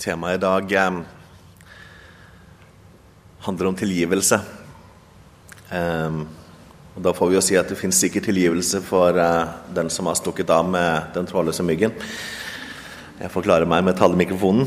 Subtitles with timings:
[0.00, 1.00] Temaet i dag eh,
[3.44, 4.38] handler om tilgivelse.
[5.68, 6.20] Eh,
[6.96, 10.08] og Da får vi jo si at det fins sikkert tilgivelse for eh, den som
[10.08, 11.92] har stukket av med den trådløse myggen.
[13.20, 14.64] Jeg forklarer meg med talemikrofonen.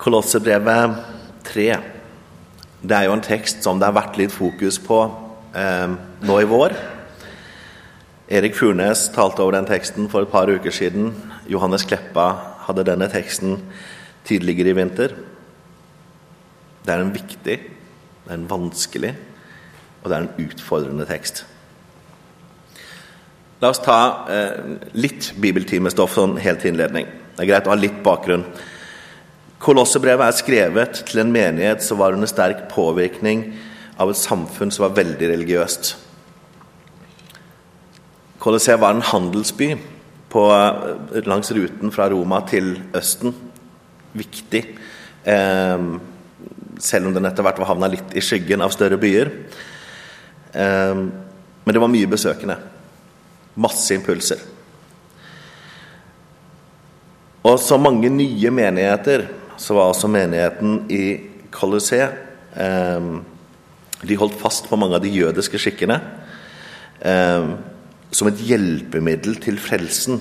[0.00, 0.96] Kolossebrevet
[1.50, 1.66] 3.
[2.80, 5.02] Det er jo en tekst som det har vært litt fokus på
[5.52, 6.78] eh, nå i vår.
[8.30, 11.12] Erik Furnes talte over den teksten for et par uker siden.
[11.50, 13.58] Johannes Kleppa hadde denne teksten
[14.28, 15.16] tidligere i vinter.
[16.80, 17.58] Det er en viktig,
[18.24, 19.14] det er en vanskelig
[20.00, 21.44] og det er en utfordrende tekst.
[23.60, 23.98] La oss ta
[24.32, 27.08] eh, litt bibeltimestoff sånn helt til innledning.
[27.36, 28.46] Det er greit å ha litt bakgrunn.
[29.60, 33.50] Kolossebrevet er skrevet til en menighet som var under sterk påvirkning
[34.00, 35.92] av et samfunn som var veldig religiøst.
[38.40, 39.74] Kolosseum var en handelsby
[40.30, 43.34] på, eh, langs ruten fra Roma til Østen.
[44.14, 44.64] Viktig.
[45.24, 45.78] Eh,
[46.78, 49.30] selv om den etter hvert var havna litt i skyggen av større byer.
[50.52, 50.94] Eh,
[51.64, 52.56] men det var mye besøkende.
[53.60, 54.38] Masse impulser.
[57.42, 59.26] Og så mange nye menigheter,
[59.56, 61.04] så var også menigheten i
[61.52, 62.12] Colosseum
[62.56, 63.08] eh,
[64.00, 65.98] De holdt fast på mange av de jødiske skikkene.
[67.00, 67.48] Eh,
[68.10, 70.20] som et hjelpemiddel til frelsen,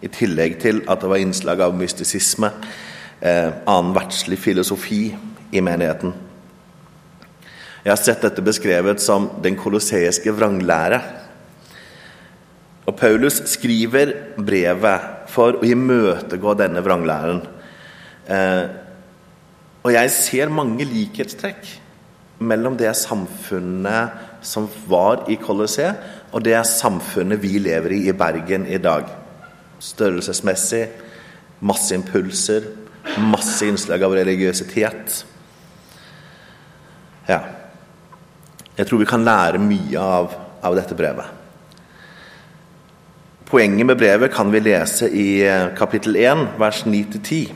[0.00, 2.50] i tillegg til at det var innslag av mystisisme,
[3.20, 5.14] eh, annen verdslig filosofi
[5.52, 6.14] i menigheten.
[7.84, 11.00] Jeg har sett dette beskrevet som den kolosseiske vranglære.
[12.86, 17.44] Og Paulus skriver brevet for å imøtegå denne vranglæren.
[18.28, 18.64] Eh,
[19.80, 21.68] og jeg ser mange likhetstrekk
[22.40, 25.96] mellom det samfunnet som var i Colosseum,
[26.30, 29.08] og det er samfunnet vi lever i i Bergen i dag.
[29.80, 30.84] Størrelsesmessig,
[31.60, 32.68] masse impulser,
[33.18, 35.24] masse innslag av religiøsitet.
[37.28, 37.40] Ja.
[38.76, 41.36] Jeg tror vi kan lære mye av, av dette brevet.
[43.50, 47.50] Poenget med brevet kan vi lese i eh, kapittel 1, vers 9-10.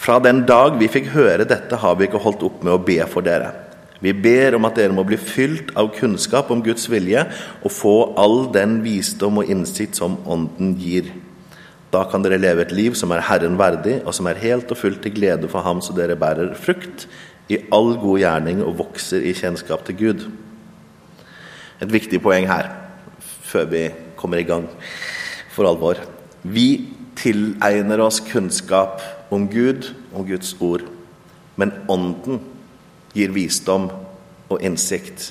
[0.00, 3.00] Fra den dag vi fikk høre dette, har vi ikke holdt opp med å be
[3.10, 3.50] for dere.
[4.00, 7.26] Vi ber om at dere må bli fylt av kunnskap om Guds vilje
[7.60, 11.10] og få all den visdom og innsikt som Ånden gir.
[11.92, 14.78] Da kan dere leve et liv som er Herren verdig, og som er helt og
[14.78, 17.08] fullt til glede for Ham, så dere bærer frukt
[17.50, 20.22] i all god gjerning og vokser i kjennskap til Gud.
[21.82, 22.70] Et viktig poeng her,
[23.42, 23.82] før vi
[24.16, 24.68] kommer i gang
[25.50, 25.98] for alvor.
[26.46, 29.02] Vi tilegner oss kunnskap
[29.34, 30.86] om Gud, og Guds ord,
[31.58, 32.40] men Ånden
[33.16, 33.88] gir visdom
[34.50, 35.30] og innsikt.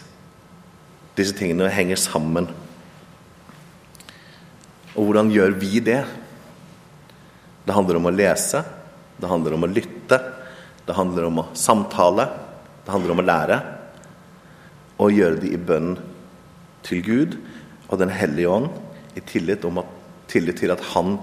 [1.18, 2.50] Disse tingene henger sammen.
[4.96, 6.02] Og hvordan gjør vi det?
[7.66, 8.64] Det handler om å lese,
[9.20, 10.18] det handler om å lytte,
[10.88, 12.26] det handler om å samtale,
[12.86, 13.60] det handler om å lære.
[15.00, 15.94] Og gjøre det i bønn
[16.88, 17.38] til Gud
[17.90, 18.70] og Den hellige ånd,
[19.18, 19.94] i tillit, at,
[20.30, 21.18] tillit til at Han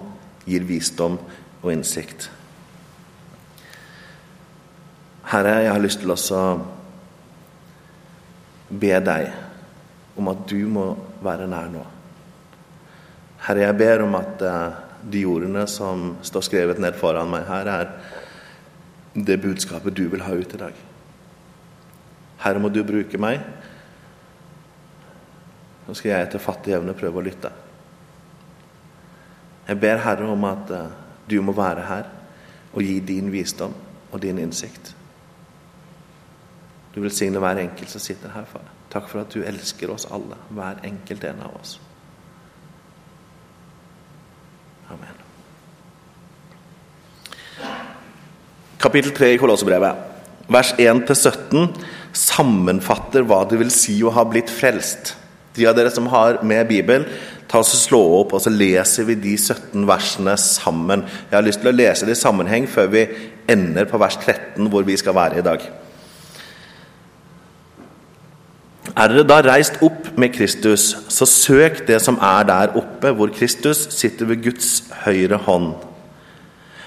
[0.47, 1.19] gir visdom
[1.63, 2.31] og innsikt.
[5.27, 6.43] Herre, jeg har lyst til å
[8.71, 9.33] be deg
[10.17, 10.85] om at du må
[11.23, 11.81] være nær nå.
[13.43, 17.71] Herre, jeg ber om at uh, de ordene som står skrevet ned foran meg her,
[17.71, 20.79] er det budskapet du vil ha ut i dag.
[22.45, 23.43] Herre, må du bruke meg.
[25.87, 27.51] Nå skal jeg etter fattig evne prøve å lytte.
[29.67, 30.87] Jeg ber Herre om at uh,
[31.27, 32.15] du må være her
[32.77, 33.75] og gi din visdom
[34.13, 34.95] og din innsikt.
[36.97, 38.65] Du velsigne hver enkelt som sitter her, far.
[38.89, 41.75] Takk for at du elsker oss alle, hver enkelt en av oss.
[44.89, 45.21] Amen.
[48.81, 50.09] Kapittel 3 i Kolossebrevet,
[50.49, 51.69] vers 1-17,
[52.17, 55.19] sammenfatter hva det vil si å ha blitt frelst.
[55.53, 57.05] De av dere som har med Bibel,
[57.45, 61.05] ta oss og slå opp, og så leser vi de 17 versene sammen.
[61.29, 63.11] Jeg har lyst til å lese det i sammenheng før vi
[63.53, 65.75] ender på vers 13, hvor vi skal være i dag.
[68.97, 73.29] Er dere da reist opp med Kristus, så søk det som er der oppe, hvor
[73.29, 75.75] Kristus sitter ved Guds høyre hånd.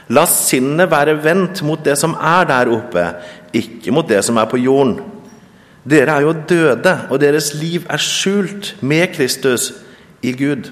[0.10, 3.04] La sinnet være vendt mot det som er der oppe,
[3.54, 4.98] ikke mot det som er på jorden.
[5.86, 9.70] Dere er jo døde, og deres liv er skjult med Kristus
[10.26, 10.72] i Gud.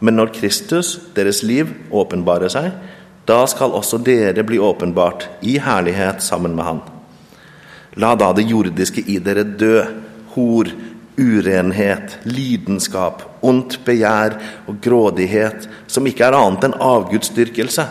[0.00, 2.72] Men når Kristus, deres liv, åpenbarer seg,
[3.28, 6.82] da skal også dere bli åpenbart i herlighet sammen med Han.
[8.00, 9.84] La da det jordiske i dere dø
[10.36, 10.70] hor,
[11.16, 14.36] urenhet, lidenskap, ondt begjær
[14.68, 17.86] og grådighet, som ikke er annet enn avgudsdyrkelse.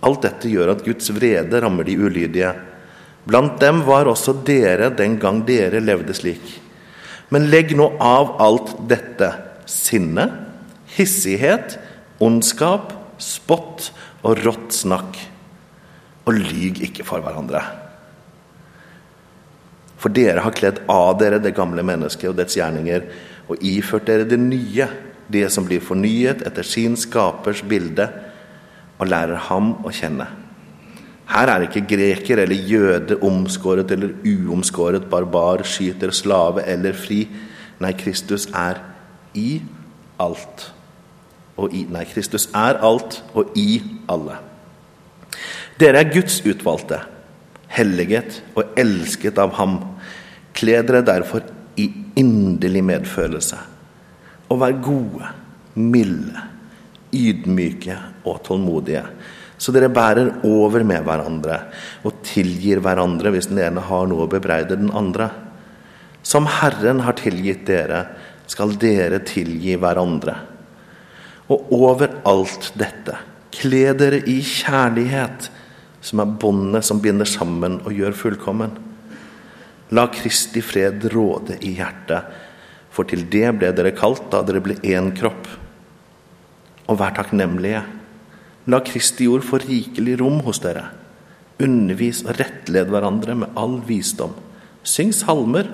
[0.00, 2.52] Alt dette gjør at Guds vrede rammer de ulydige.
[3.28, 6.56] Blant dem var også dere den gang dere levde slik.
[7.30, 9.28] Men legg nå av alt dette
[9.70, 10.26] sinne,
[10.96, 11.76] hissighet,
[12.18, 12.90] ondskap,
[13.22, 13.92] spott
[14.24, 15.20] og rått snakk.
[16.26, 17.62] Og lyg ikke for hverandre.
[20.00, 23.04] For dere har kledd av dere det gamle mennesket og dets gjerninger,
[23.50, 24.88] og iført dere det nye,
[25.30, 28.08] det som blir fornyet etter sin skapers bilde,
[29.00, 30.26] og lærer ham å kjenne.
[31.30, 37.22] Her er ikke greker eller jøde, omskåret eller uomskåret, barbar, skyter, slave eller fri.
[37.80, 38.80] Nei, Kristus er
[39.38, 39.60] i
[40.20, 40.66] alt.
[41.60, 43.78] Og i, nei, Kristus er alt og i
[44.10, 44.40] alle.
[45.80, 46.98] Dere er Guds utvalgte,
[47.70, 49.78] helliget og elsket av ham.
[50.56, 51.44] Kle dere derfor
[51.78, 51.88] i
[52.18, 53.58] inderlig medfølelse,
[54.50, 55.28] og vær gode,
[55.78, 56.46] milde,
[57.14, 57.96] ydmyke
[58.26, 59.04] og tålmodige,
[59.60, 61.58] så dere bærer over med hverandre
[62.06, 65.28] og tilgir hverandre hvis den ene har noe å bebreide den andre.
[66.24, 68.06] Som Herren har tilgitt dere,
[68.50, 70.34] skal dere tilgi hverandre.
[71.52, 73.18] Og over alt dette,
[73.54, 75.50] kle dere i kjærlighet,
[76.00, 78.72] som er båndet som binder sammen og gjør fullkommen.
[79.96, 82.28] La Kristi fred råde i hjertet,
[82.90, 85.48] for til det ble dere kalt da dere ble én kropp.
[86.90, 87.84] Og vær takknemlige.
[88.70, 90.88] La Kristi ord få rikelig rom hos dere.
[91.60, 94.32] Undervis og rettled hverandre med all visdom.
[94.82, 95.68] Syng salmer,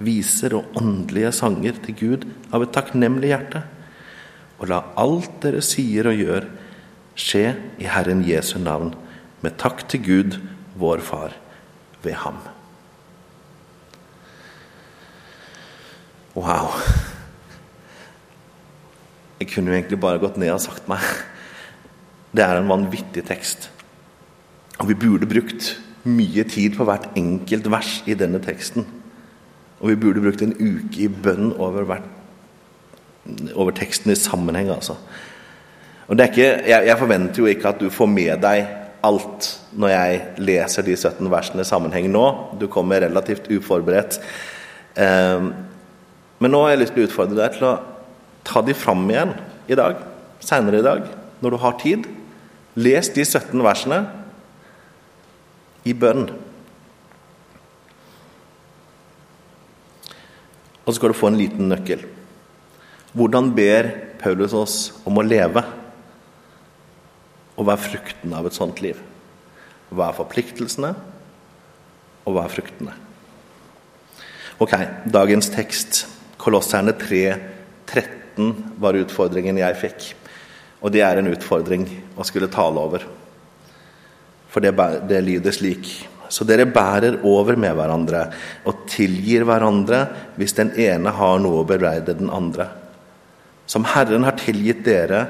[0.00, 3.62] viser og åndelige sanger til Gud av et takknemlig hjerte.
[4.60, 6.48] Og la alt dere sier og gjør,
[7.16, 7.46] skje
[7.80, 8.92] i Herren Jesu navn
[9.40, 10.38] med takk til Gud,
[10.76, 11.34] vår Far,
[12.02, 12.38] ved ham.
[16.34, 16.76] Wow.
[19.40, 21.02] Jeg kunne jo egentlig bare gått ned og sagt meg
[22.30, 23.70] Det er en vanvittig tekst.
[24.78, 25.72] Og vi burde brukt
[26.06, 28.86] mye tid på hvert enkelt vers i denne teksten.
[29.80, 32.06] Og vi burde brukt en uke i bønn over, hvert,
[33.54, 34.94] over teksten i sammenheng, altså.
[36.06, 38.62] Og det er ikke, jeg, jeg forventer jo ikke at du får med deg
[39.06, 42.24] alt når jeg leser de 17 versene i sammenheng nå.
[42.60, 44.18] Du kommer relativt uforberedt.
[45.00, 45.52] Ehm,
[46.40, 47.74] men nå har jeg lyst til å utfordre deg til å
[48.46, 49.34] ta de fram igjen
[49.70, 50.00] i dag,
[50.42, 51.08] seinere i dag,
[51.40, 52.06] når du har tid.
[52.80, 54.04] Les de 17 versene
[55.84, 56.28] i bønn.
[60.84, 62.02] Og så skal du få en liten nøkkel.
[63.14, 65.62] Hvordan ber Paulus oss om å leve?
[67.60, 68.96] Og hva er frukten av et sånt liv?
[69.92, 70.94] Hva er forpliktelsene,
[72.24, 72.94] og hva er fruktene?
[74.60, 74.72] Ok,
[75.12, 76.06] dagens tekst,
[76.40, 77.20] Kolosserne 3,
[77.84, 80.06] 13, var utfordringen jeg fikk.
[80.80, 81.84] Og det er en utfordring
[82.16, 83.04] å skulle tale over.
[84.48, 84.72] For det,
[85.06, 85.90] det lyder slik
[86.30, 88.24] Så dere bærer over med hverandre
[88.66, 90.04] og tilgir hverandre
[90.38, 92.68] hvis den ene har noe å bebreide den andre.
[93.66, 95.24] Som Herren har tilgitt dere,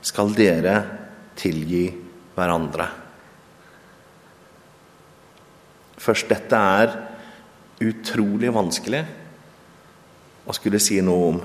[0.00, 0.80] skal dere
[1.38, 1.84] tilgi
[2.36, 2.88] hverandre.
[6.00, 6.92] Først dette er
[7.82, 9.02] utrolig vanskelig
[10.46, 11.40] å skulle si noe om.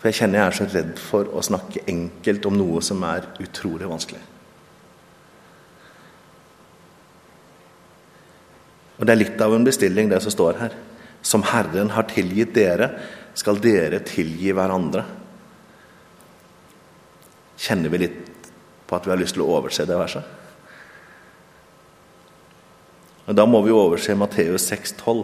[0.00, 3.26] For jeg kjenner jeg er så redd for å snakke enkelt om noe som er
[3.42, 4.22] utrolig vanskelig.
[9.00, 10.74] Og Det er litt av en bestilling, det som står her.
[11.24, 12.90] Som Herren har tilgitt dere,
[13.36, 15.06] skal dere tilgi hverandre.
[17.60, 18.29] Kjenner vi litt
[18.90, 20.26] på at vi har lyst til å overse det verset.
[23.30, 25.22] Og Da må vi overse Matteus 6,12.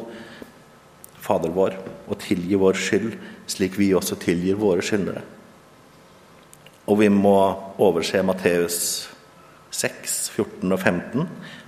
[1.27, 1.75] Fader vår,
[2.07, 3.17] og tilgi vår skyld,
[3.51, 5.25] slik vi også tilgir våre skyldnere.
[6.87, 7.35] Og vi må
[7.83, 8.79] overse Matteus
[9.75, 11.27] 6, 14 og 15.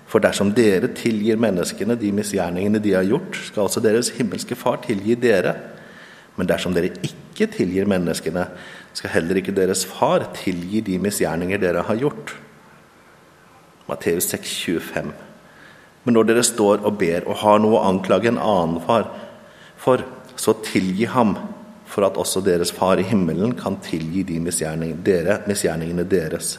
[0.09, 4.79] For dersom dere tilgir menneskene de misgjerningene de har gjort, skal også deres himmelske Far
[4.87, 5.57] tilgi dere.
[6.39, 8.47] Men dersom dere ikke tilgir menneskene,
[8.99, 12.35] skal heller ikke deres far tilgi de misgjerninger dere har gjort.
[13.89, 15.13] Matteus 6, 25.
[16.05, 19.07] Men når dere står og ber og har noe å anklage en annen far
[19.79, 20.03] for,
[20.39, 21.37] så tilgi ham,
[21.89, 26.57] for at også deres far i himmelen kan tilgi de misgjerningene, dere, misgjerningene deres.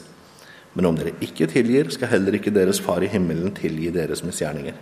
[0.74, 4.76] Men om dere ikke tilgir, skal heller ikke deres far i himmelen tilgi deres misgjerninger.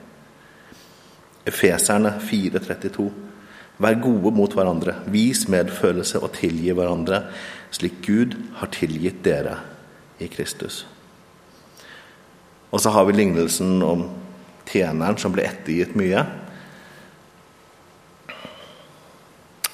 [1.48, 3.08] Efeserne 432.
[3.78, 7.22] Vær gode mot hverandre, vis medfølelse og tilgi hverandre,
[7.70, 9.60] slik Gud har tilgitt dere
[10.18, 10.82] i Kristus.
[12.74, 14.08] Og så har vi lignelsen om
[14.68, 16.24] tjeneren som ble ettergitt mye.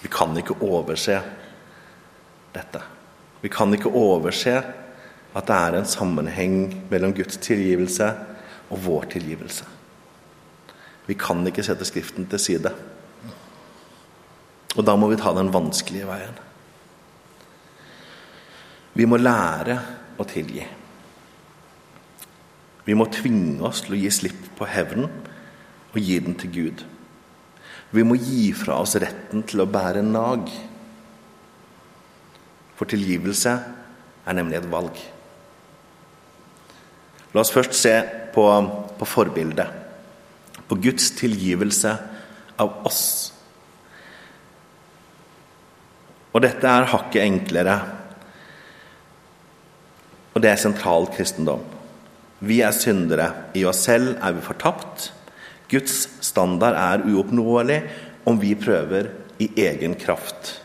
[0.04, 1.16] Vi kan ikke overse
[2.54, 2.82] dette.
[3.40, 4.58] Vi kan ikke overse
[5.34, 6.58] at det er en sammenheng
[6.90, 8.12] mellom Guds tilgivelse
[8.68, 9.66] og vår tilgivelse.
[11.08, 12.70] Vi kan ikke sette Skriften til side.
[14.74, 16.40] Og da må vi ta den vanskelige veien.
[18.94, 19.78] Vi må lære
[20.18, 20.64] å tilgi.
[22.84, 25.08] Vi må tvinge oss til å gi slipp på hevnen
[25.94, 26.84] og gi den til Gud.
[27.94, 30.50] Vi må gi fra oss retten til å bære nag.
[32.74, 33.54] For tilgivelse
[34.24, 34.98] er nemlig et valg.
[37.34, 37.94] La oss først se
[38.34, 38.46] på,
[38.98, 39.70] på forbildet.
[40.68, 41.94] På Guds tilgivelse
[42.58, 43.33] av oss.
[46.34, 47.76] Og dette er hakket enklere.
[50.34, 51.62] Og det er sentral kristendom.
[52.44, 53.30] Vi er syndere.
[53.54, 55.12] I oss selv er vi fortapt.
[55.70, 55.94] Guds
[56.26, 57.78] standard er uoppnåelig
[58.28, 60.58] om vi prøver i egen kraft.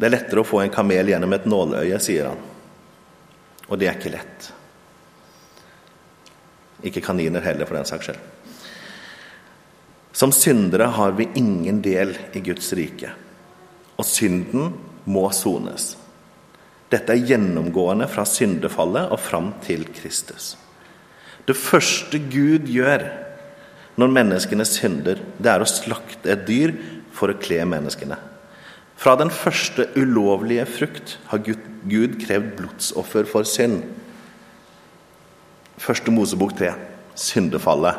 [0.00, 2.40] Det er lettere å få en kamel gjennom et nåløye, sier han.
[3.68, 4.46] Og det er ikke lett.
[6.88, 8.22] Ikke kaniner heller, for den saks skyld.
[10.16, 13.12] Som syndere har vi ingen del i Guds rike,
[14.00, 14.72] og synden
[15.10, 15.94] må sones.
[16.90, 20.56] Dette er gjennomgående fra syndefallet og fram til Kristus.
[21.46, 23.04] Det første Gud gjør
[24.00, 26.72] når menneskene synder, det er å slakte et dyr
[27.14, 28.16] for å kle menneskene.
[29.00, 33.82] Fra den første ulovlige frukt har Gud, krevd blodsoffer for synd.
[35.80, 36.74] Første Mosebok 3.
[37.16, 37.96] Syndefallet.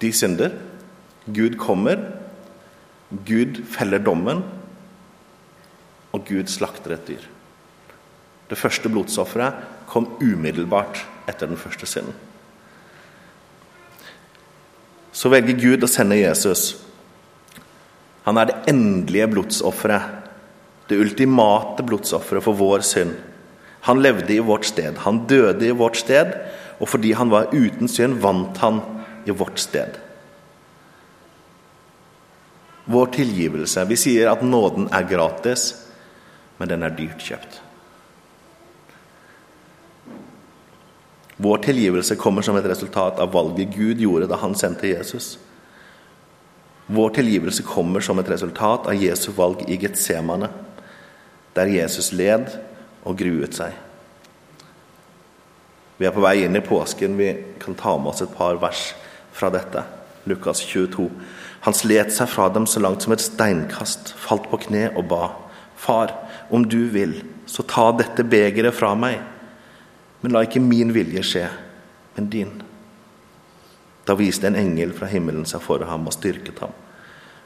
[0.00, 0.56] De synder.
[1.28, 2.00] Gud kommer.
[3.10, 4.42] Gud feller dommen.
[6.12, 7.26] Og Gud slakter et dyr.
[8.46, 12.14] Det første blodsofferet kom umiddelbart etter den første synden.
[15.16, 16.74] Så velger Gud å sende Jesus
[18.26, 20.24] han er det endelige blodsofferet.
[20.90, 23.14] Det ultimate blodsofferet for vår synd.
[23.86, 24.98] Han levde i vårt sted.
[25.04, 26.34] Han døde i vårt sted,
[26.82, 28.80] og fordi han var uten synd, vant han
[29.26, 29.94] i vårt sted.
[32.86, 35.72] Vår tilgivelse Vi sier at nåden er gratis,
[36.58, 37.60] men den er dyrt kjøpt.
[41.36, 45.34] Vår tilgivelse kommer som et resultat av valget Gud gjorde da han sendte Jesus.
[46.86, 50.48] Vår tilgivelse kommer som et resultat av Jesu valg i Getsemane,
[51.52, 52.48] der Jesus led
[53.04, 53.74] og gruet seg.
[55.96, 57.16] Vi er på vei inn i påsken.
[57.16, 58.90] Vi kan ta med oss et par vers
[59.32, 59.82] fra dette.
[60.28, 61.08] Lukas 22.
[61.66, 65.32] Han slet seg fra dem så langt som et steinkast, falt på kne og ba.
[65.74, 66.12] Far,
[66.54, 67.16] om du vil,
[67.50, 69.18] så ta dette begeret fra meg.
[70.22, 71.48] Men la ikke min vilje skje,
[72.14, 72.52] men din.
[74.06, 76.74] Da viste en engel fra himmelen seg for ham og styrket ham.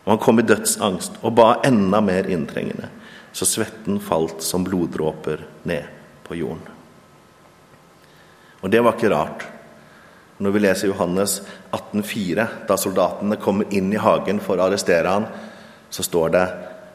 [0.05, 2.91] Og han kom i dødsangst og ba enda mer inntrengende,
[3.33, 5.89] så svetten falt som bloddråper ned
[6.29, 6.69] på jorden.
[8.61, 9.49] Og det var ikke rart.
[10.41, 11.41] Når vi leser Johannes
[11.77, 15.27] 18,4, da soldatene kommer inn i hagen for å arrestere han,
[15.93, 16.45] så står det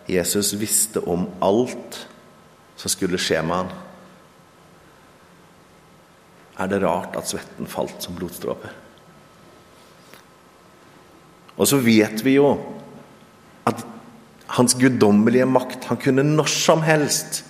[0.10, 2.00] Jesus visste om alt
[2.76, 3.74] som skulle skje med han.
[6.56, 8.74] Er det rart at svetten falt som blodstråper?
[11.56, 12.50] Og så vet vi jo
[13.68, 13.84] at
[14.58, 17.44] hans guddommelige makt Han kunne når som helst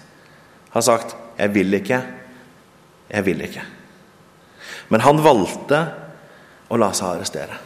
[0.76, 2.02] ha sagt 'Jeg vil ikke.
[3.10, 3.75] Jeg vil ikke'.
[4.88, 5.80] Men han valgte
[6.70, 7.58] å la seg arrestere.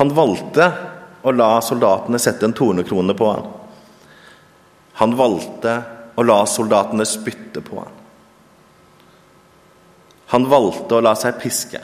[0.00, 0.68] Han valgte
[1.22, 3.50] å la soldatene sette en tornekrone på han.
[5.00, 5.74] Han valgte
[6.16, 8.00] å la soldatene spytte på han.
[10.32, 11.80] Han valgte å la seg piske.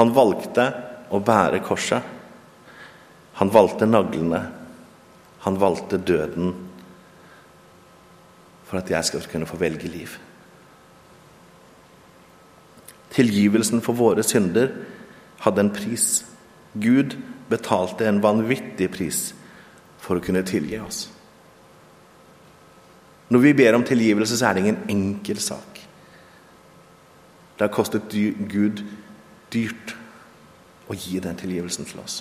[0.00, 0.64] Han valgte
[1.12, 2.00] å bære korset.
[3.36, 4.40] Han valgte naglene.
[5.44, 6.54] Han valgte døden
[8.64, 10.14] for at jeg skal kunne få velge liv.
[13.12, 14.72] Tilgivelsen for våre synder
[15.44, 16.24] hadde en pris.
[16.72, 17.18] Gud
[17.50, 19.32] betalte en vanvittig pris
[20.02, 21.06] for å kunne tilgi oss.
[23.32, 25.80] Når vi ber om tilgivelse, så er det ingen enkel sak.
[27.56, 28.82] Det har kostet Gud
[29.52, 29.94] dyrt
[30.88, 32.20] å gi den tilgivelsen til oss.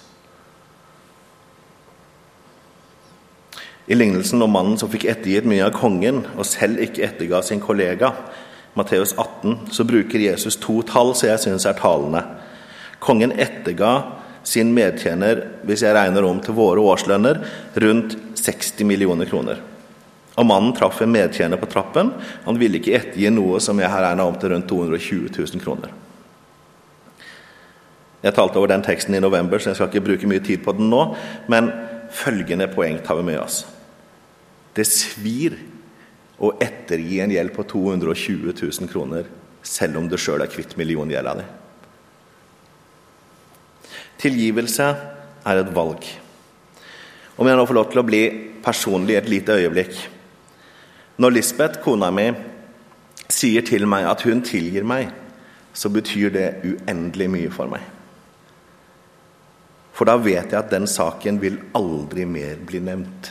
[3.92, 7.64] I lignelsen om mannen som fikk ettergitt mye av kongen, og selv ikke etterga sin
[7.64, 8.14] kollega,
[8.74, 12.24] Matteus 18, så bruker Jesus to tall som jeg syns er talende.
[13.04, 13.94] Kongen etterga
[14.48, 17.42] sin medtjener, hvis jeg regner om til våre årslønner,
[17.84, 19.60] rundt 60 millioner kroner.
[20.40, 22.14] Og mannen traff en medtjener på trappen.
[22.46, 25.92] Han ville ikke ettergi noe som jeg har regna om til rundt 220 000 kroner.
[28.22, 30.76] Jeg talte over den teksten i november, så jeg skal ikke bruke mye tid på
[30.78, 31.04] den nå.
[31.52, 31.72] Men
[32.14, 33.64] følgende poeng tar vi med oss.
[34.78, 35.58] Det svir
[36.42, 39.28] å ettergi en gjeld på 220 000 kroner,
[39.62, 41.46] selv om du sjøl er kvitt milliongjelda di.
[44.22, 44.88] Tilgivelse
[45.46, 46.06] er et valg.
[47.38, 48.22] Om jeg nå får lov til å bli
[48.62, 49.96] personlig et lite øyeblikk
[51.22, 52.28] Når Lisbeth, kona mi,
[53.30, 55.12] sier til meg at hun tilgir meg,
[55.74, 57.84] så betyr det uendelig mye for meg.
[59.94, 63.30] For da vet jeg at den saken vil aldri mer bli nevnt.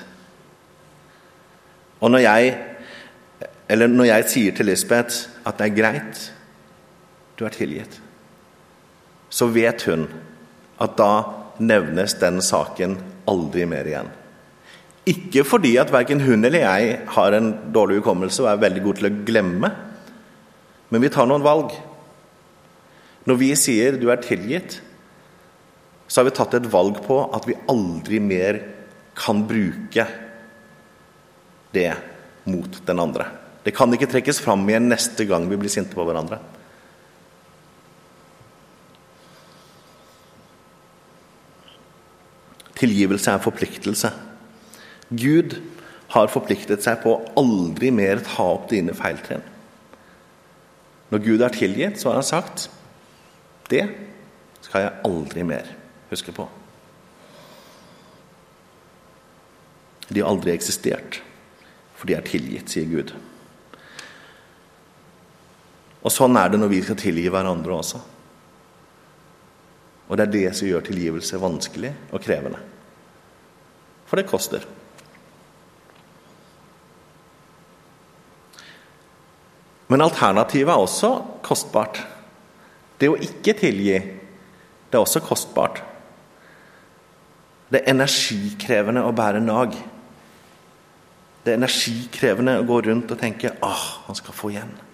[1.99, 2.53] Og når jeg,
[3.71, 6.23] eller når jeg sier til Lisbeth at det er greit,
[7.39, 8.01] du er tilgitt,
[9.31, 10.09] så vet hun
[10.83, 11.13] at da
[11.63, 12.97] nevnes den saken
[13.31, 14.11] aldri mer igjen.
[15.11, 18.99] Ikke fordi at verken hun eller jeg har en dårlig hukommelse og er veldig god
[18.99, 19.71] til å glemme,
[20.91, 21.73] men vi tar noen valg.
[23.31, 24.81] Når vi sier 'du er tilgitt',
[26.09, 28.61] så har vi tatt et valg på at vi aldri mer
[29.15, 30.07] kan bruke
[31.73, 31.95] det
[32.45, 33.40] mot den andre.
[33.65, 36.41] Det kan ikke trekkes fram igjen neste gang vi blir sinte på hverandre.
[42.81, 44.11] Tilgivelse er forpliktelse.
[45.11, 45.59] Gud
[46.15, 49.45] har forpliktet seg på å aldri mer ta opp dine feiltrinn.
[51.11, 52.69] Når Gud er tilgitt, så har han sagt
[53.71, 53.85] det
[54.65, 55.69] skal jeg aldri mer
[56.11, 56.47] huske på.
[60.11, 61.21] De har aldri eksistert,
[61.95, 63.13] for de er tilgitt, sier Gud.
[66.01, 68.01] Og Sånn er det når vi skal tilgi hverandre også.
[70.11, 72.59] Og det er det som gjør tilgivelse vanskelig og krevende.
[74.11, 74.65] For det koster.
[79.91, 81.13] Men alternativet er også
[81.47, 82.01] kostbart.
[82.99, 83.97] Det å ikke tilgi,
[84.91, 85.81] det er også kostbart.
[87.71, 89.75] Det er energikrevende å bære nag.
[91.45, 94.90] Det er energikrevende å gå rundt og tenke 'Åh, han skal få igjen'.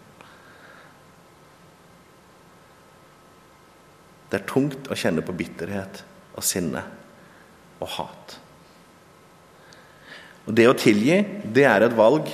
[4.30, 6.02] Det er tungt å kjenne på bitterhet
[6.36, 6.82] og sinne
[7.80, 8.38] og hat.
[10.46, 12.30] Og Det å tilgi, det er et valg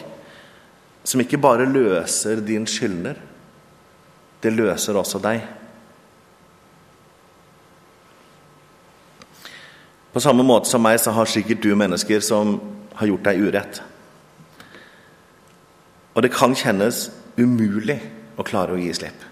[1.05, 3.17] som ikke bare løser din skyldner,
[4.43, 5.43] det løser også deg.
[10.13, 12.59] På samme måte som meg, så har sikkert du mennesker som
[12.99, 13.83] har gjort deg urett.
[16.13, 17.07] Og det kan kjennes
[17.39, 17.97] umulig
[18.37, 19.32] å klare å gi slipp.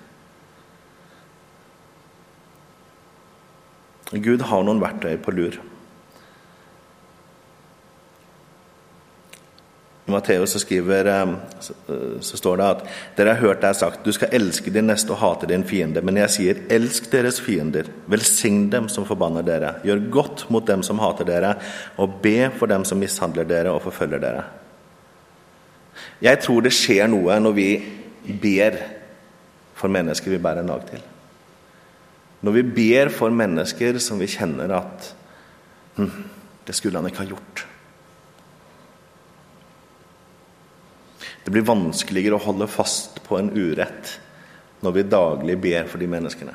[4.10, 5.60] Gud har noen verktøy på lur.
[10.10, 12.80] I Matteus så, skriver, eh, så står det at
[13.18, 16.02] dere har hørt det er sagt du skal elske din neste og hate din fiende.
[16.02, 19.76] Men jeg sier elsk deres fiender, velsign dem som forbanner dere.
[19.86, 21.54] Gjør godt mot dem som hater dere,
[21.96, 24.42] og be for dem som mishandler dere og forfølger dere.
[26.20, 27.70] Jeg tror det skjer noe når vi
[28.42, 28.82] ber
[29.78, 31.06] for mennesker vi bærer nag til.
[32.40, 35.10] Når vi ber for mennesker som vi kjenner at
[35.98, 36.12] hm,
[36.66, 37.64] det skulle han ikke ha gjort.
[41.44, 44.16] Det blir vanskeligere å holde fast på en urett
[44.84, 46.54] når vi daglig ber for de menneskene.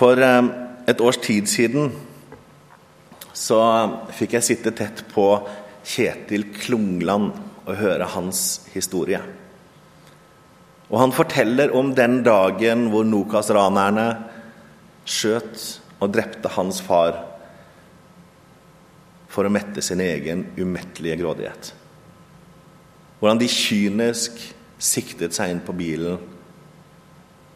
[0.00, 0.50] For eh,
[0.90, 1.90] et års tid siden
[3.36, 3.58] så
[4.16, 5.26] fikk jeg sitte tett på
[5.86, 7.32] Kjetil Klungland
[7.64, 9.20] og høre hans historie.
[10.90, 14.08] Og han forteller om den dagen hvor Nokas-ranerne
[15.06, 15.66] skjøt
[16.00, 17.20] og drepte hans far
[19.30, 21.70] for å mette sin egen umettelige grådighet.
[23.20, 24.40] Hvordan de kynisk
[24.80, 26.18] siktet seg inn på bilen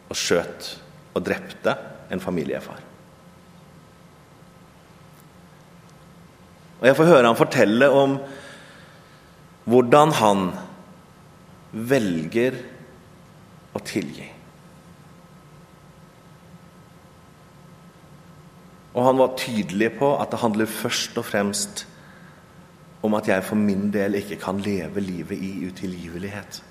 [0.05, 0.69] og skjøt
[1.17, 1.73] og drepte
[2.13, 2.79] en familiefar.
[6.79, 8.17] Og Jeg får høre han fortelle om
[9.65, 10.47] hvordan han
[11.73, 12.59] velger
[13.75, 14.29] å tilgi.
[18.95, 21.83] Og han var tydelig på at det handler først og fremst
[23.05, 26.61] om at jeg for min del ikke kan leve livet i utilgivelighet.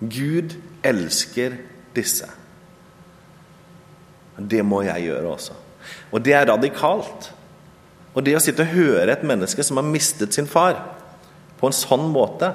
[0.00, 0.54] Gud
[0.86, 1.58] elsker
[1.96, 2.30] disse.
[4.38, 5.58] Det må jeg gjøre også.
[6.14, 7.32] Og det er radikalt.
[8.14, 10.78] Og det å sitte og høre et menneske som har mistet sin far,
[11.60, 12.54] på en sånn måte,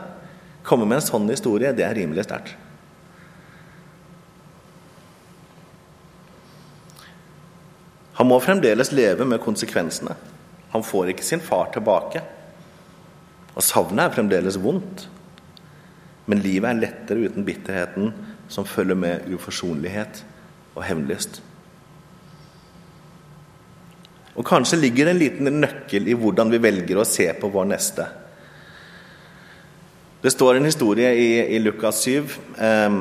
[0.66, 2.56] komme med en sånn historie, det er rimelig sterkt.
[8.16, 10.14] Han må fremdeles leve med konsekvensene.
[10.72, 12.22] Han får ikke sin far tilbake.
[13.56, 15.10] Og savnet er fremdeles vondt.
[16.26, 18.14] Men livet er lettere uten bitterheten
[18.52, 20.24] som følger med uforsonlighet
[20.76, 21.42] og hevnlyst.
[24.36, 27.68] Og kanskje ligger det en liten nøkkel i hvordan vi velger å se på vår
[27.72, 28.08] neste.
[30.26, 32.24] Det står en historie i, i Lukas 7
[32.58, 32.96] eh,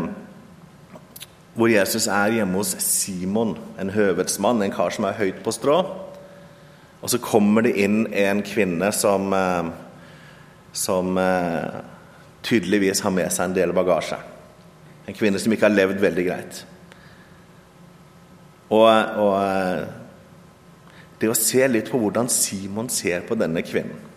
[1.55, 5.79] hvor Jesus er hjemme hos Simon, en høvedsmann, en kar som er høyt på strå.
[7.01, 9.73] Og så kommer det inn en kvinne som, eh,
[10.77, 11.81] som eh,
[12.45, 14.21] tydeligvis har med seg en del bagasje.
[15.09, 16.65] En kvinne som ikke har levd veldig greit.
[18.69, 19.87] Og, og eh,
[21.25, 24.13] det å se litt på hvordan Simon ser på denne kvinnen.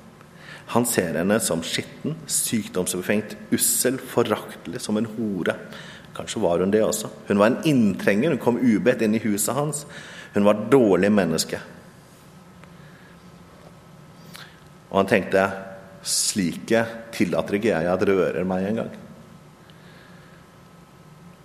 [0.73, 5.55] Han ser henne som skitten, sykdomsbefengt, ussel, foraktelig, som en hore.
[6.17, 7.09] Kanskje var hun det også.
[7.29, 9.85] Hun var en inntrenger, hun kom ubedt inn i huset hans.
[10.33, 11.61] Hun var et dårlig menneske.
[14.89, 15.47] Og han tenkte
[16.07, 16.83] slike
[17.15, 18.91] tillater ikke jeg at rører meg engang.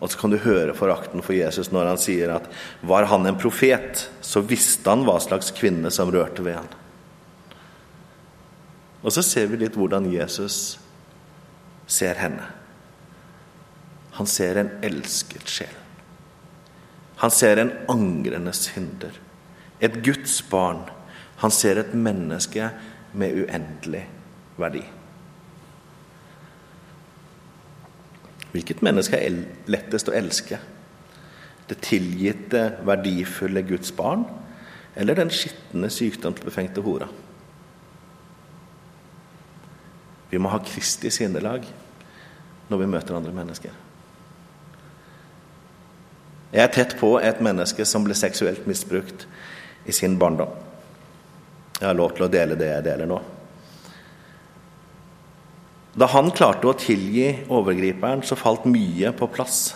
[0.03, 2.49] Og så kan du høre forakten for Jesus når han sier at
[2.83, 6.73] var han en profet, så visste han hva slags kvinne som rørte ved han.
[9.03, 10.79] Og så ser vi litt hvordan Jesus
[11.91, 12.47] ser henne.
[14.19, 15.79] Han ser en elsket sjel.
[17.23, 19.15] Han ser en angrende synder.
[19.83, 20.85] Et Guds barn.
[21.43, 22.71] Han ser et menneske
[23.19, 24.05] med uendelig
[24.59, 24.83] verdi.
[28.53, 30.59] Hvilket menneske er lettest å elske?
[31.71, 34.27] Det tilgitte, verdifulle Guds barn
[34.99, 37.09] eller den skitne, sykdomsbefengte hora?
[40.33, 41.67] Vi må ha Kristi sinnelag
[42.71, 43.75] når vi møter andre mennesker.
[46.53, 49.27] Jeg er tett på et menneske som ble seksuelt misbrukt
[49.89, 50.51] i sin barndom.
[51.79, 53.21] Jeg har lov til å dele det jeg deler nå.
[55.93, 59.75] Da han klarte å tilgi overgriperen, så falt mye på plass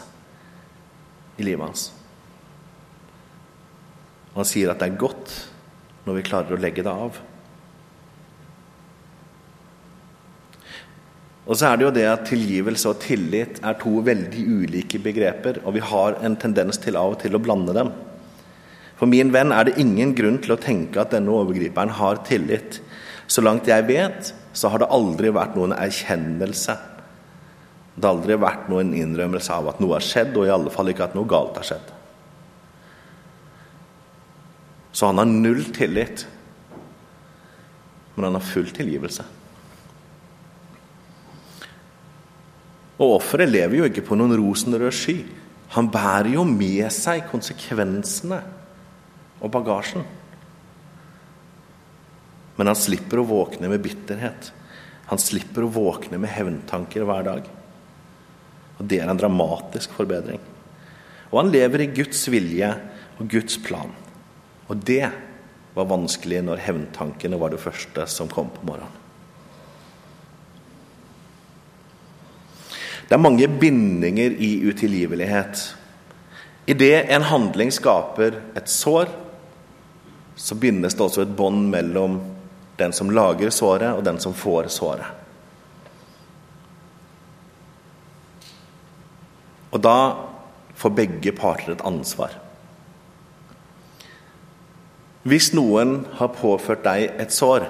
[1.36, 1.88] i livet hans.
[4.36, 5.32] Han sier at det er godt
[6.06, 7.20] når vi klarer å legge det av.
[11.46, 15.60] Og så er det jo det at Tilgivelse og tillit er to veldig ulike begreper,
[15.62, 17.92] og vi har en tendens til av og til å blande dem.
[18.98, 22.80] For min venn er det ingen grunn til å tenke at denne overgriperen har tillit.
[23.30, 26.76] Så langt jeg vet, så har det aldri vært noen erkjennelse.
[27.94, 30.90] Det har aldri vært noen innrømmelse av at noe har skjedd, og i alle fall
[30.90, 31.94] ikke at noe galt har skjedd.
[34.96, 36.24] Så han har null tillit,
[38.16, 39.35] men han har full tilgivelse.
[42.96, 45.16] Og offeret lever jo ikke på noen rosenrød sky.
[45.76, 48.38] Han bærer jo med seg konsekvensene
[49.42, 50.06] og bagasjen.
[52.56, 54.50] Men han slipper å våkne med bitterhet.
[55.10, 57.48] Han slipper å våkne med hevntanker hver dag.
[58.76, 60.40] Og Det er en dramatisk forbedring.
[61.32, 62.70] Og han lever i Guds vilje
[63.20, 63.92] og Guds plan.
[64.70, 65.04] Og det
[65.76, 69.05] var vanskelig når hevntankene var det første som kom på morgenen.
[73.06, 75.60] Det er mange bindinger i utilgivelighet.
[76.66, 79.12] Idet en handling skaper et sår,
[80.36, 82.18] så bindes det også et bånd mellom
[82.76, 85.06] den som lager såret, og den som får såret.
[89.70, 89.98] Og da
[90.76, 92.34] får begge parter et ansvar.
[95.26, 97.66] Hvis noen har påført deg et sår,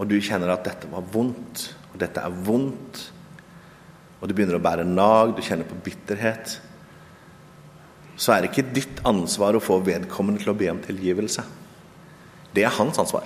[0.00, 3.02] og du kjenner at dette var vondt, og dette er vondt,
[4.20, 6.58] og du begynner å bære nag, du kjenner på bitterhet,
[8.20, 11.44] så er det ikke ditt ansvar å få vedkommende til å be om tilgivelse.
[12.52, 13.24] Det er hans ansvar.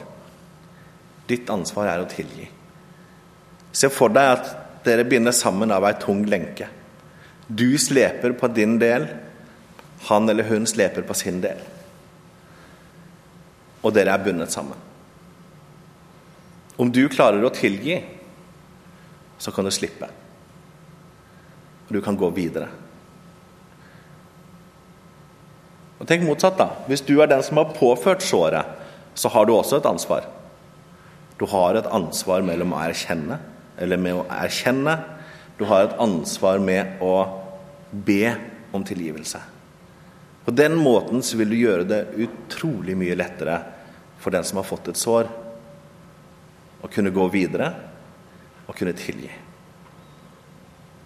[1.26, 2.46] Ditt ansvar er å tilgi.
[3.74, 4.52] Se for deg at
[4.86, 6.68] dere binder sammen av ei tung lenke.
[7.48, 9.08] Du sleper på din del,
[10.06, 11.58] han eller hun sleper på sin del.
[13.82, 14.78] Og dere er bundet sammen.
[16.78, 17.98] Om du klarer å tilgi,
[19.38, 20.08] så kan du slippe.
[21.86, 22.70] Og du kan gå videre.
[26.00, 26.70] Og Tenk motsatt, da.
[26.88, 28.66] Hvis du er den som har påført såret,
[29.14, 30.26] så har du også et ansvar.
[31.38, 33.38] Du har et ansvar mellom å erkjenne,
[33.80, 34.98] eller med å erkjenne.
[35.58, 37.14] Du har et ansvar med å
[37.90, 38.34] be
[38.74, 39.40] om tilgivelse.
[40.44, 43.56] På den måten så vil du gjøre det utrolig mye lettere
[44.20, 45.30] for den som har fått et sår,
[46.84, 47.70] å kunne gå videre
[48.66, 49.30] og kunne tilgi.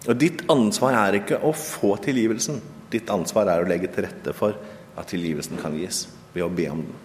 [0.07, 2.61] Og Ditt ansvar er ikke å få tilgivelsen.
[2.91, 4.55] Ditt ansvar er å legge til rette for
[4.99, 6.95] at tilgivelsen kan gis, ved å be om den.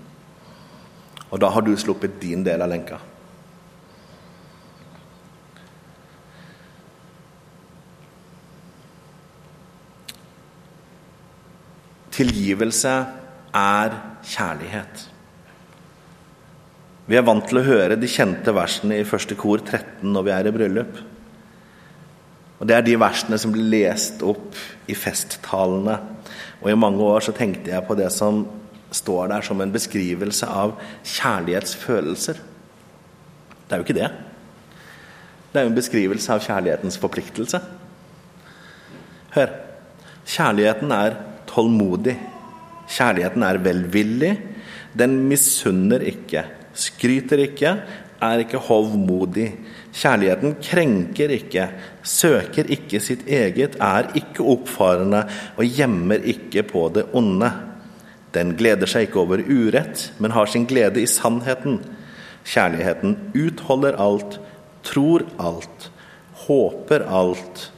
[1.30, 3.00] Og da har du sluppet din del av lenka.
[12.14, 12.92] Tilgivelse
[13.59, 15.09] er kjærlighet.
[17.11, 20.33] Vi er vant til å høre de kjente versene i første kor 13 når vi
[20.37, 21.00] er i bryllup.
[22.64, 24.57] Og Det er de versene som blir lest opp
[24.88, 25.98] i festtalene.
[26.62, 28.46] Og I mange år så tenkte jeg på det som
[28.88, 30.72] står der som en beskrivelse av
[31.05, 32.40] kjærlighetsfølelser.
[33.68, 34.09] Det er jo ikke det.
[35.53, 37.61] Det er jo en beskrivelse av kjærlighetens forpliktelse.
[39.37, 39.53] Hør.
[40.24, 41.20] Kjærligheten er
[41.53, 42.16] tålmodig.
[42.88, 44.33] Kjærligheten er velvillig.
[44.96, 47.77] Den misunner ikke, skryter ikke,
[48.24, 49.50] er ikke hovmodig.
[49.94, 51.68] Kjærligheten krenker ikke,
[52.02, 55.22] søker ikke sitt eget, er ikke oppfarende
[55.54, 57.50] og gjemmer ikke på det onde.
[58.35, 61.78] Den gleder seg ikke over urett, men har sin glede i sannheten.
[62.42, 64.40] Kjærligheten utholder alt,
[64.83, 65.88] tror alt,
[66.48, 67.68] håper alt,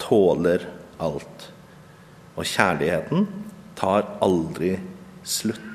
[0.00, 0.64] tåler
[1.04, 1.50] alt.
[2.38, 3.28] Og kjærligheten
[3.76, 4.78] tar aldri
[5.22, 5.67] slutt.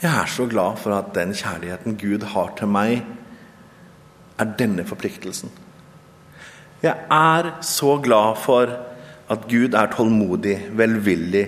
[0.00, 3.02] Jeg er så glad for at den kjærligheten Gud har til meg,
[4.40, 5.50] er denne forpliktelsen.
[6.80, 8.72] Jeg er så glad for
[9.30, 11.44] at Gud er tålmodig, velvillig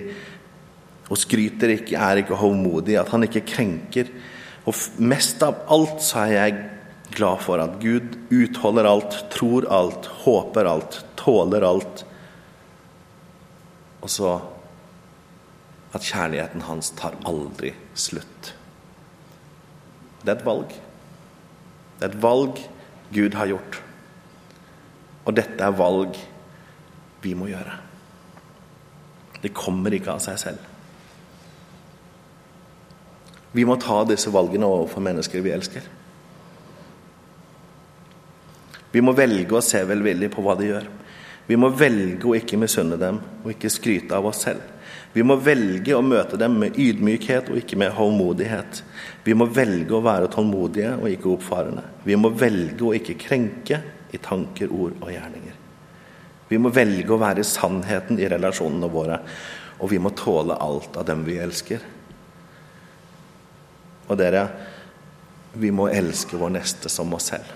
[1.09, 4.13] og skryter ikke, er ikke hovmodig, at han ikke krenker.
[4.69, 6.61] Og mest av alt så er jeg
[7.13, 12.05] glad for at Gud utholder alt, tror alt, håper alt, tåler alt.
[14.05, 14.37] Og så
[15.93, 18.53] at kjærligheten hans tar aldri slutt.
[20.23, 20.75] Det er et valg.
[21.99, 22.61] Det er et valg
[23.13, 23.79] Gud har gjort.
[25.25, 26.17] Og dette er valg
[27.23, 27.77] vi må gjøre.
[29.43, 30.69] Det kommer ikke av seg selv.
[33.53, 35.85] Vi må ta disse valgene overfor mennesker vi elsker.
[38.93, 40.89] Vi må velge å se velvillig på hva de gjør.
[41.47, 44.72] Vi må velge å ikke misunne dem og ikke skryte av oss selv.
[45.13, 48.81] Vi må velge å møte dem med ydmykhet og ikke med håndmodighet.
[49.25, 51.83] Vi må velge å være tålmodige og ikke oppfarende.
[52.03, 53.79] Vi må velge å ikke krenke
[54.13, 55.59] i tanker, ord og gjerninger.
[56.49, 59.19] Vi må velge å være sannheten i relasjonene våre,
[59.79, 61.85] og vi må tåle alt av dem vi elsker.
[64.09, 64.47] Og dere,
[65.53, 67.49] vi må elske vår neste som oss selv.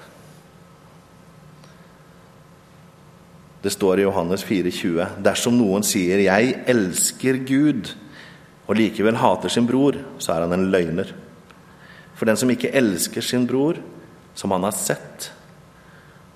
[3.68, 7.90] Det står i Johannes 4,20.: Dersom noen sier 'jeg elsker Gud',
[8.68, 11.12] og likevel hater sin bror, så er han en løgner.
[12.16, 13.76] For den som ikke elsker sin bror,
[14.34, 15.34] som han har sett,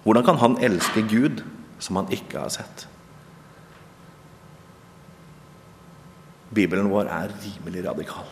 [0.03, 1.43] hvordan kan han elske Gud,
[1.79, 2.87] som han ikke har sett?
[6.53, 8.27] Bibelen vår er rimelig radikal.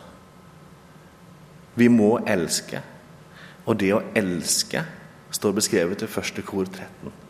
[1.75, 2.81] Vi må elske,
[3.65, 4.83] og det å elske
[5.31, 7.28] står beskrevet i første kor 13.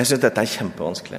[0.00, 1.18] Jeg syns dette er kjempevanskelig.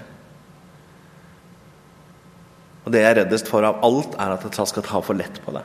[2.81, 5.37] Og det jeg er reddest for av alt, er at jeg skal ta for lett
[5.45, 5.61] på det.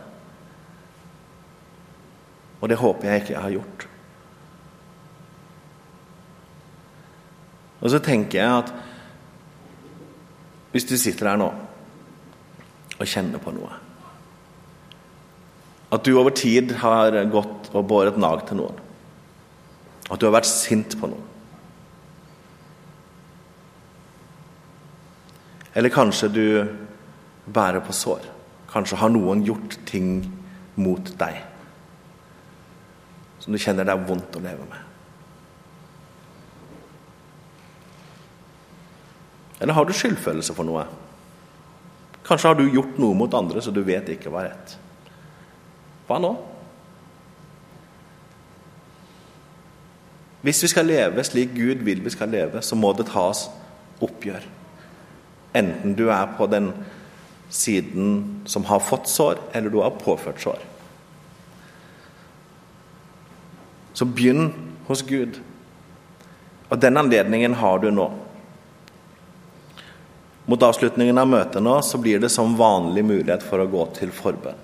[2.61, 3.87] Og det håper jeg ikke jeg har gjort.
[7.81, 8.75] Og så tenker jeg at
[10.75, 11.49] hvis du sitter her nå
[12.97, 13.71] og kjenner på noe
[15.93, 18.85] At du over tid har gått og båret nag til noen.
[20.11, 21.36] At du har vært sint på noen.
[25.77, 26.47] Eller kanskje du
[27.53, 28.25] bærer på sår.
[28.73, 30.25] Kanskje har noen gjort ting
[30.77, 31.45] mot deg
[33.47, 34.81] som du kjenner det er vondt å leve med.
[39.63, 40.83] Eller har du skyldfølelse for noe?
[42.27, 44.75] Kanskje har du gjort noe mot andre så du vet ikke var rett.
[46.09, 46.33] Hva nå?
[50.43, 53.47] Hvis vi skal leve slik Gud vil vi skal leve, så må det tas
[54.03, 54.43] oppgjør.
[55.57, 56.71] Enten du er på den
[57.49, 60.59] siden som har fått sår, eller du har påført sår.
[63.97, 64.51] Så begynn
[64.87, 65.39] hos Gud.
[66.69, 68.11] Og den anledningen har du nå.
[70.47, 74.13] Mot avslutningen av møtet nå så blir det som vanlig mulighet for å gå til
[74.15, 74.61] forbønn.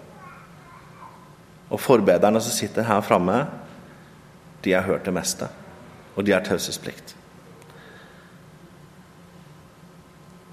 [1.73, 3.47] Og forbederne som sitter her framme,
[4.63, 5.49] de har hørt det meste.
[6.15, 7.17] Og de har taushetsplikt.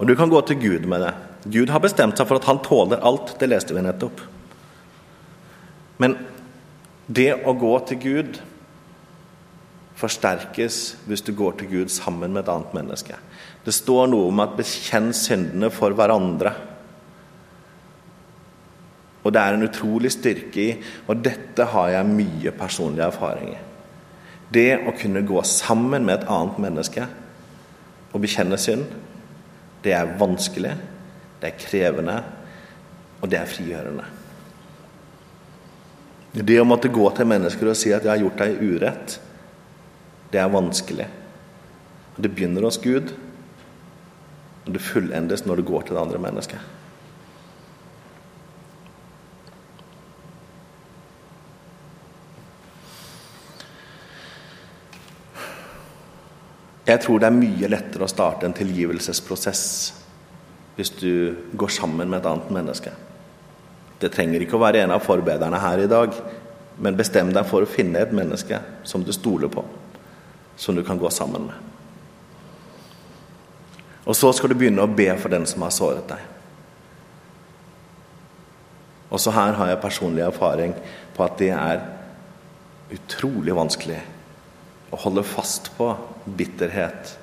[0.00, 1.12] Og du kan gå til Gud med det.
[1.52, 3.34] Gud har bestemt seg for at han tåler alt.
[3.40, 4.22] Det leste vi nettopp.
[6.00, 6.16] Men
[7.06, 8.40] det å gå til Gud
[10.00, 13.18] forsterkes hvis du går til Gud sammen med et annet menneske.
[13.64, 16.54] Det står noe om at bekjenn syndene for hverandre.
[19.20, 20.70] Og det er en utrolig styrke i,
[21.04, 23.58] og dette har jeg mye personlig erfaring i.
[24.50, 27.04] Det å kunne gå sammen med et annet menneske
[28.10, 28.88] og bekjenne synd,
[29.84, 30.74] det er vanskelig,
[31.40, 32.16] det er krevende,
[33.20, 34.08] og det er frigjørende.
[36.30, 39.18] Det å måtte gå til mennesker og si at 'jeg har gjort deg urett',
[40.30, 41.08] det er vanskelig.
[42.16, 43.12] Det begynner hos Gud,
[44.66, 46.58] og det fullendes når du går til det andre mennesket.
[56.90, 59.64] Jeg tror det er mye lettere å starte en tilgivelsesprosess
[60.74, 61.12] hvis du
[61.60, 62.92] går sammen med et annet menneske.
[64.00, 66.14] Det trenger ikke å være en av forbederne her i dag,
[66.80, 69.62] men bestem deg for å finne et menneske som du stoler på,
[70.56, 71.58] som du kan gå sammen med.
[74.08, 76.22] Og så skal du begynne å be for den som har såret deg.
[79.14, 80.72] Også her har jeg personlig erfaring
[81.14, 81.84] på at det er
[82.94, 84.00] utrolig vanskelig
[84.90, 85.92] å holde fast på
[86.38, 87.16] bitterhet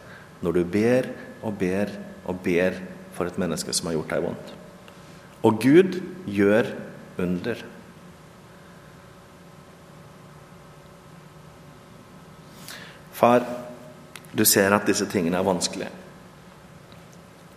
[0.43, 1.10] når du ber
[1.45, 1.91] og ber
[2.27, 2.77] og ber
[3.15, 4.53] for et menneske som har gjort deg vondt.
[5.47, 5.99] Og Gud
[6.30, 6.69] gjør
[7.21, 7.62] under.
[13.17, 13.45] Far,
[14.34, 15.89] du ser at disse tingene er vanskelige.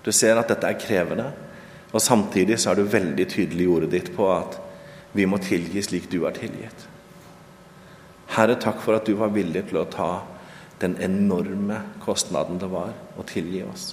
[0.01, 1.27] Du ser at dette er krevende,
[1.93, 4.57] og samtidig så er du veldig tydelig i ordet ditt på at
[5.13, 6.87] vi må tilgi slik du er tilgitt.
[8.31, 10.11] Herre, takk for at du var villig til å ta
[10.81, 13.91] den enorme kostnaden det var å tilgi oss.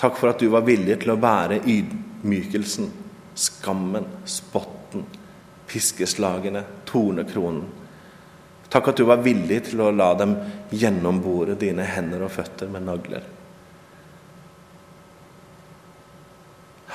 [0.00, 2.86] Takk for at du var villig til å bære ydmykelsen,
[3.36, 5.04] skammen, spotten,
[5.68, 7.66] piskeslagene, tornekronen.
[8.70, 10.36] Takk at du var villig til å la dem
[10.70, 13.26] gjennombore dine hender og føtter med nagler.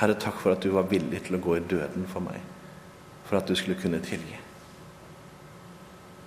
[0.00, 2.40] Herre, takk for at du var villig til å gå i døden for meg,
[3.28, 4.45] for at du skulle kunne tilgi.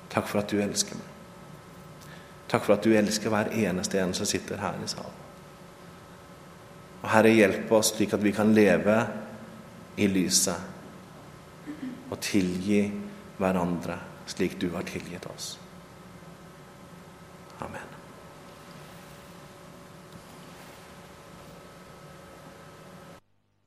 [0.09, 1.09] Takk for at du elsker meg.
[2.49, 5.17] Takk for at du elsker hver eneste en som sitter her i salen.
[6.99, 8.97] Og Herre, hjelp oss slik at vi kan leve
[9.99, 10.59] i lyset
[12.09, 12.81] og tilgi
[13.39, 13.97] hverandre
[14.29, 15.53] slik du har tilgitt oss.
[17.63, 17.88] Amen.